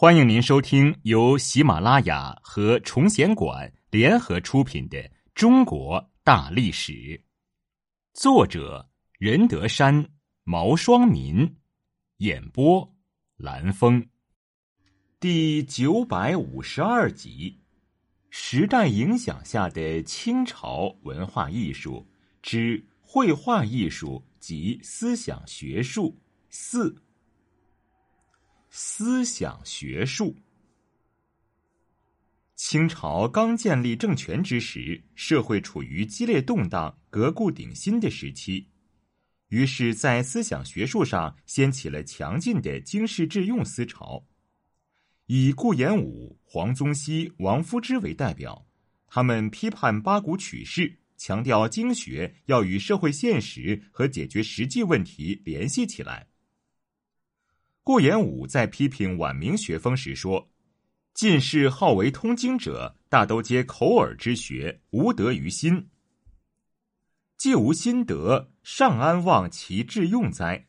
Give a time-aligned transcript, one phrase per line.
[0.00, 4.96] 欢迎您收听由喜马拉雅和崇贤馆联合出品的
[5.34, 6.92] 《中国大历史》，
[8.14, 8.88] 作者
[9.18, 10.08] 任德山、
[10.44, 11.56] 毛双民，
[12.18, 12.94] 演播
[13.38, 14.06] 蓝峰，
[15.18, 17.58] 第九百五十二集：
[18.30, 22.06] 时代影响下的清朝文化艺术
[22.40, 26.16] 之绘画艺术及思想学术
[26.50, 27.02] 四。
[28.70, 30.36] 思想学术。
[32.54, 38.66] 清朝刚建立政权之时，社会处于激烈动荡、革故鼎新的时期，
[39.48, 44.24] 于是，在思想学术上掀起了强劲的经世致用思潮。
[45.26, 48.66] 以顾炎武、黄宗羲、王夫之为代表，
[49.06, 56.26] 他们批判八股取士，强调经学要与社会现实和解决实际问题联系起来。
[57.88, 60.50] 顾炎武在批评晚明学风时说
[61.14, 65.88] ：“进士好为通经者，大都皆口耳之学，无德于心。
[67.38, 70.66] 既无心得，尚安望其致用哉？”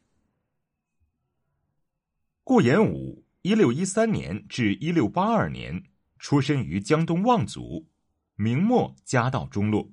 [2.46, 5.84] 顾炎武（一六一三年至一六八二年）
[6.20, 7.86] 出身于江东望族，
[8.36, 9.92] 明末家道中落。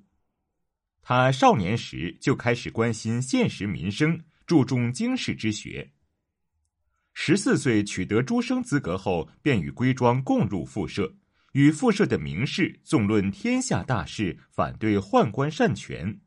[1.01, 5.91] 他少年时就开始关心现实民生，注重经世之学。
[7.19, 11.15] 十四岁取得诸生资格后，便与归庄共入复社，
[11.53, 16.21] 与复社的名士纵论天下大事，反对宦官擅权。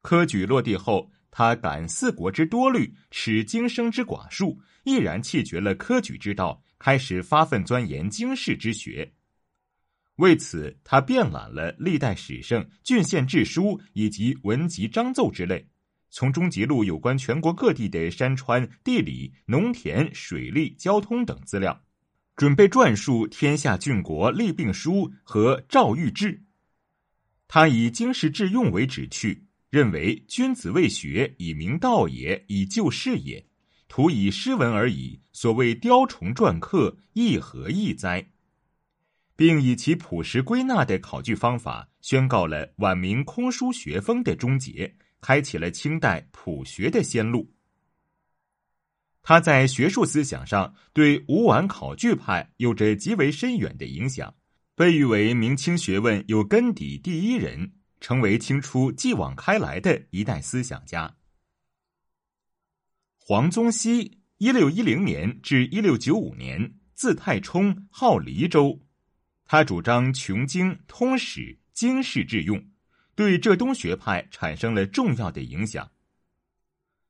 [0.00, 9.12] 科举落地后，他感四国之多虑，耻经生之寡数，毅然弃绝了科举之道，开始发奋钻研经世之学。
[10.16, 15.68] 为此，他遍览了历代史圣、郡县志书以及文集章奏之类。
[16.18, 21.82] 从中集录有关全国各地的山川、地理、农田、水利、交通等资料，
[22.34, 26.32] 准备撰述《天下郡国利病书》和《诏谕志》。
[27.46, 33.44] 他以经世致用为旨趣，认为君子为学以明道也，以救世也。
[33.86, 38.26] 徒以诗文而已，所谓雕虫篆刻，亦何益哉？
[39.36, 44.96] 并以其朴实归纳的考据方法，宣告了晚明空书学风的终结。
[45.20, 47.52] 开启了清代朴学的先路。
[49.22, 54.34] 他在学术思想上对吴婉考据派有着极为深远的影响，
[54.76, 61.16] 被誉为明清学问有根底第一人，成为清初继往开来的一代思想家。
[63.18, 68.80] 黄宗羲（一六一零年至一六九五年），字太冲，号黎州。
[69.44, 72.64] 他主张穷经通史，经世致用。
[73.16, 75.90] 对浙东学派产生了重要的影响。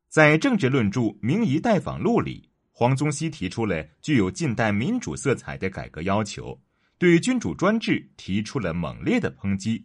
[0.09, 6.59] 在政治论著《明夷待访录》里，黄宗羲提出了具有近代民主色彩的改革要求，
[6.97, 9.85] 对君主专制提出了猛烈的抨击。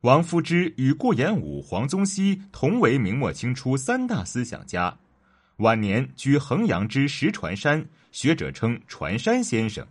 [0.00, 4.98] 王夫之与顾炎武、黄宗羲同为明末清初三大思想家，
[5.58, 9.86] 晚年居衡阳之石船山，学者称“船山先生”。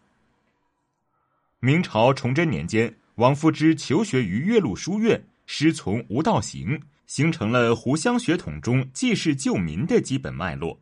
[1.61, 2.93] 明朝崇祯年间。
[3.15, 10.79] 王夫之求学于岳麓书院，师从吴道行，形成了湖湘血统中济世救民的基本脉络。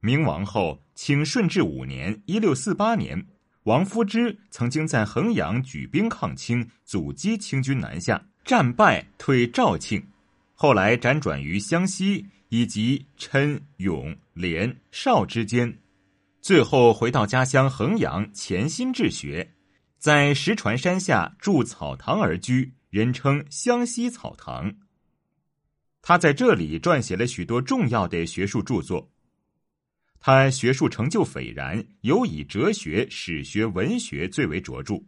[0.00, 3.26] 明亡后，清顺治五年（一六四八年），
[3.64, 10.04] 王夫之曾经在衡阳举兵抗清，阻击清军南下，战败退肇庆，
[10.54, 15.78] 后来辗转于湘西以及郴、永、连、邵之间，
[16.40, 19.48] 最后回到家乡衡阳，潜心治学。
[19.98, 24.74] 在石船山下筑草堂而居，人称湘西草堂。
[26.02, 29.10] 他在这里撰写了许多重要的学术著作。
[30.20, 35.02] 他学术成就斐然，尤以哲学、史学、文学最为卓著，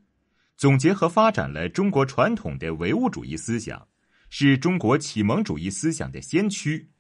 [0.57, 3.89] 总结和发展了中国传统的唯物主义思想，
[4.31, 6.91] 是中国启蒙主义思想的先驱。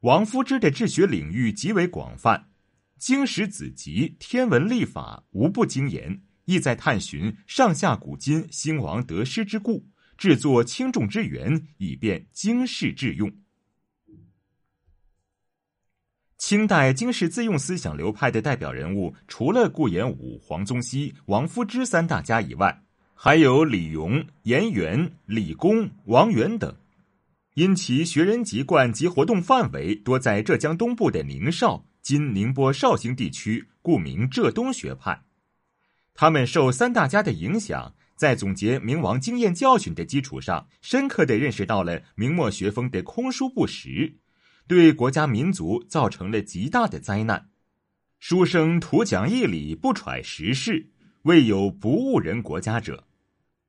[0.00, 2.49] 王夫之的治学领域极为广泛，
[3.00, 6.20] 经史子集、天文历法无不精研。
[6.44, 9.86] 意在探寻上下古今兴亡得失之故，
[10.18, 13.32] 制作轻重之源，以便经世致用。
[16.36, 22.82] 清代经世自用思想流派的代表人物，除了顾炎武、黄宗羲、王夫之三大家以外，
[23.14, 26.76] 还有李颉、颜元、李公、王元等。
[27.54, 35.24] 因其学人籍贯及活动范围多在浙江东部的宁绍（今宁波绍兴地区），故名浙东学派。
[36.14, 44.16] 他们受三大家的影响，在总结明王经验教训的基础上，深刻的认识到了明末学风的空疏不实，
[44.66, 47.50] 对国家民族造成了极大的灾难。
[48.18, 50.90] 书生图讲义理，不揣时事，
[51.22, 53.06] 未有不误人国家者。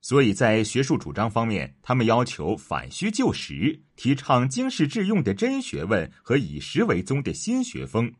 [0.01, 8.11] 所以在学术主张方面，他们要求反虚就实，提倡经世致用的真学问和以实为宗的新学风。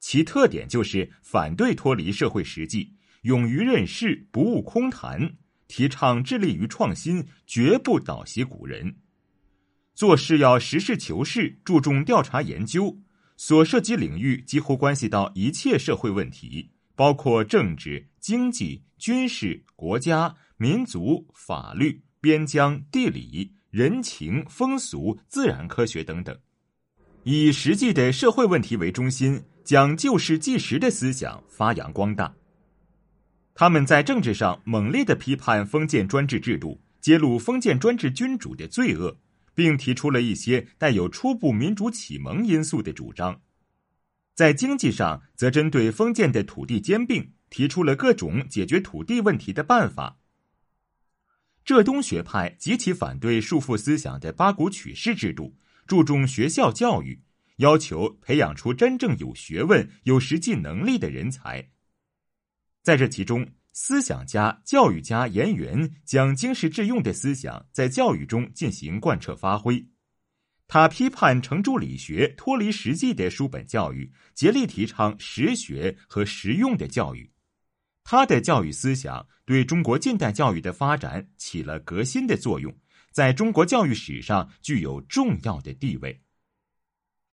[0.00, 5.36] 其特点就是反对脱离社会实际，勇于认事，不务空谈，
[5.68, 8.96] 提倡致力于创新，绝不倒袭古人。
[9.94, 12.98] 做事要实事求是，注重调查研究，
[13.36, 20.34] 所涉及领域几乎关系到一切社会问题，包括政治、经济、军事、国家。
[20.62, 26.38] 民族、法律、边疆、地理、人情、风俗、自然科学等等，
[27.22, 32.34] 以实际的社会问题为中心，将旧事纪实的思想发扬光大。
[33.54, 39.18] 他们在政治上猛烈的批判封建专制制度，揭露封建专制君主的罪恶，
[39.54, 43.40] 并提出了一些带有初步民主启蒙因素的主张。
[44.34, 50.16] 在经济上，则针对封建的土地兼并，提出了各种解决土地问题的办法。
[51.62, 55.54] 浙东学派极其反对束缚思想的八股取士制度，
[55.86, 57.20] 注重学校教育，
[57.60, 61.70] 要求培养出真正有学问、有实际能力的人才。
[62.82, 69.86] 在这其中，思想家、教育家严元将经世致用的思想在教育中进行贯彻发挥。
[70.66, 77.30] 他批判程朱理学脱离实际的书本教育，竭力提倡实学和实用的教育。
[78.04, 82.74] 他的教育思想对中国近代教育的发展起了革新的作用，
[83.12, 86.22] 在中国教育史上具有重要的地位。